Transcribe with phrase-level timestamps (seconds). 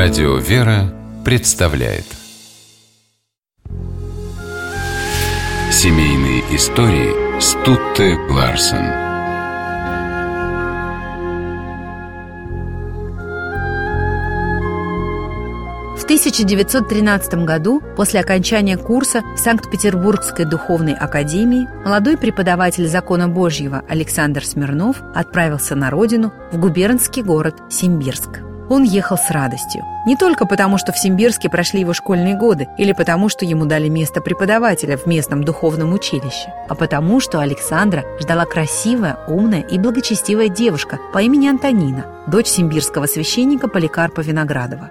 [0.00, 2.04] Радио «Вера» представляет.
[5.72, 8.86] Семейные истории Стутте Ларсен.
[15.96, 24.44] В 1913 году, после окончания курса в Санкт-Петербургской духовной академии, молодой преподаватель закона Божьего Александр
[24.44, 29.84] Смирнов отправился на родину в губернский город Симбирск он ехал с радостью.
[30.06, 33.88] Не только потому, что в Симбирске прошли его школьные годы, или потому, что ему дали
[33.88, 40.48] место преподавателя в местном духовном училище, а потому, что Александра ждала красивая, умная и благочестивая
[40.48, 44.90] девушка по имени Антонина, дочь симбирского священника Поликарпа Виноградова.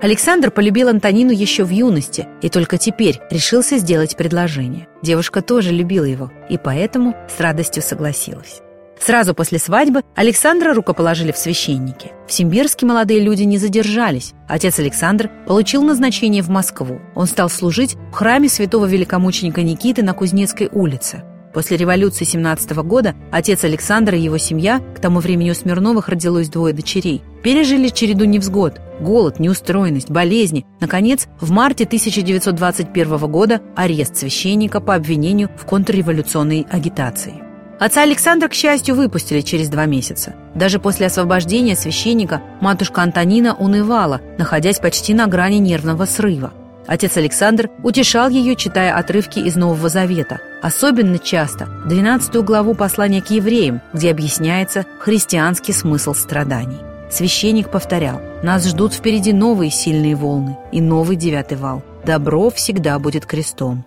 [0.00, 4.88] Александр полюбил Антонину еще в юности и только теперь решился сделать предложение.
[5.02, 8.60] Девушка тоже любила его и поэтому с радостью согласилась.
[8.98, 12.12] Сразу после свадьбы Александра рукоположили в священники.
[12.26, 14.32] В Симбирске молодые люди не задержались.
[14.48, 17.00] Отец Александр получил назначение в Москву.
[17.14, 21.24] Он стал служить в храме святого великомученика Никиты на Кузнецкой улице.
[21.56, 26.50] После революции 17 года отец Александра и его семья, к тому времени у Смирновых родилось
[26.50, 30.66] двое дочерей, пережили череду невзгод, голод, неустроенность, болезни.
[30.80, 37.42] Наконец, в марте 1921 года арест священника по обвинению в контрреволюционной агитации.
[37.80, 40.34] Отца Александра, к счастью, выпустили через два месяца.
[40.54, 46.52] Даже после освобождения священника матушка Антонина унывала, находясь почти на грани нервного срыва.
[46.86, 53.30] Отец Александр утешал ее, читая отрывки из Нового Завета, особенно часто 12 главу послания к
[53.30, 56.78] евреям, где объясняется христианский смысл страданий.
[57.10, 61.82] Священник повторял, нас ждут впереди новые сильные волны и новый девятый вал.
[62.04, 63.84] Добро всегда будет крестом.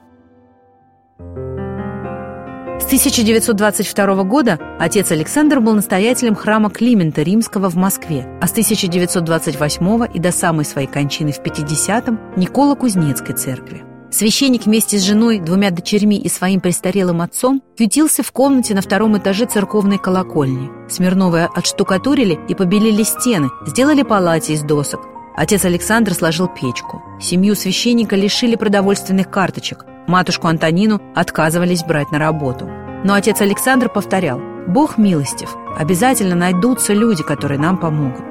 [2.90, 10.08] С 1922 года отец Александр был настоятелем храма Климента Римского в Москве, а с 1928
[10.12, 13.84] и до самой своей кончины в 50-м– Никола Кузнецкой церкви.
[14.10, 19.16] Священник вместе с женой, двумя дочерьми и своим престарелым отцом ютился в комнате на втором
[19.20, 20.72] этаже церковной колокольни.
[20.90, 25.02] Смирновые отштукатурили и побелили стены, сделали палати из досок.
[25.38, 27.04] Отец Александр сложил печку.
[27.22, 29.86] Семью священника лишили продовольственных карточек.
[30.08, 32.68] Матушку Антонину отказывались брать на работу.
[33.04, 38.24] Но отец Александр повторял, «Бог милостив, обязательно найдутся люди, которые нам помогут».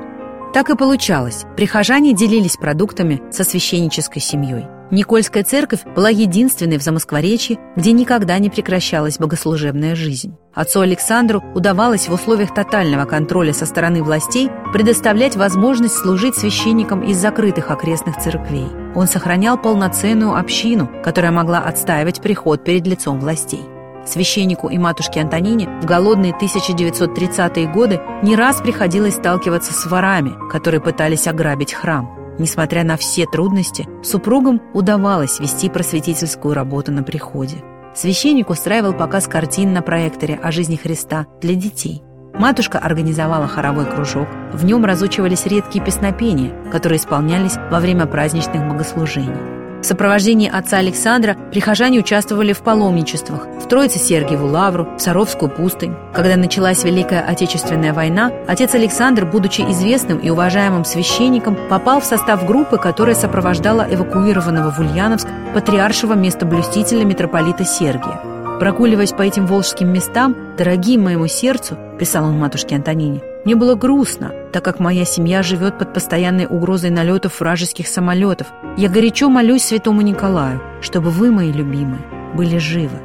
[0.53, 1.45] Так и получалось.
[1.57, 4.67] Прихожане делились продуктами со священнической семьей.
[4.91, 10.35] Никольская церковь была единственной в Замоскворечье, где никогда не прекращалась богослужебная жизнь.
[10.55, 17.19] Отцу Александру удавалось в условиях тотального контроля со стороны властей предоставлять возможность служить священникам из
[17.19, 18.67] закрытых окрестных церквей.
[18.95, 23.61] Он сохранял полноценную общину, которая могла отстаивать приход перед лицом властей.
[24.09, 30.81] Священнику и матушке Антонине в голодные 1930-е годы не раз приходилось сталкиваться с ворами, которые
[30.81, 32.37] пытались ограбить храм.
[32.39, 37.57] Несмотря на все трудности, супругам удавалось вести просветительскую работу на приходе.
[37.95, 42.03] Священник устраивал показ картин на проекторе о жизни Христа для детей.
[42.33, 44.29] Матушка организовала хоровой кружок.
[44.55, 49.58] В нем разучивались редкие песнопения, которые исполнялись во время праздничных богослужений.
[49.81, 55.95] В сопровождении отца Александра прихожане участвовали в паломничествах в Троице-Сергиеву Лавру, в Саровскую пустынь.
[56.13, 62.45] Когда началась Великая Отечественная война, отец Александр, будучи известным и уважаемым священником, попал в состав
[62.45, 68.38] группы, которая сопровождала эвакуированного в Ульяновск патриаршего местоблюстителя митрополита Сергия.
[68.59, 74.33] Прогуливаясь по этим волжским местам, дорогим моему сердцу, писал он матушке Антонине, мне было грустно,
[74.53, 78.49] так как моя семья живет под постоянной угрозой налетов вражеских самолетов.
[78.77, 82.03] Я горячо молюсь святому Николаю, чтобы вы, мои любимые,
[82.35, 82.99] были живы.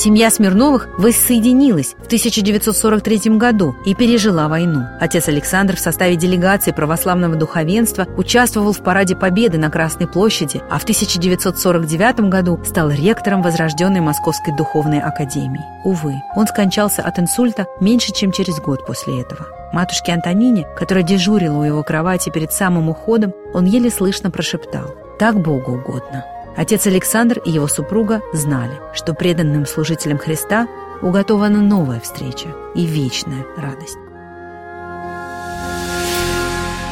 [0.00, 4.84] Семья Смирновых воссоединилась в 1943 году и пережила войну.
[4.98, 10.78] Отец Александр в составе делегации православного духовенства участвовал в параде Победы на Красной площади, а
[10.78, 15.66] в 1949 году стал ректором возрожденной Московской духовной академии.
[15.84, 19.48] Увы, он скончался от инсульта меньше, чем через год после этого.
[19.74, 25.38] Матушке Антонине, которая дежурила у его кровати перед самым уходом, он еле слышно прошептал «Так
[25.38, 26.24] Богу угодно».
[26.56, 30.68] Отец Александр и его супруга знали, что преданным служителям Христа
[31.02, 33.98] уготована новая встреча и вечная радость.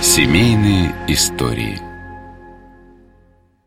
[0.01, 1.83] Семейные истории–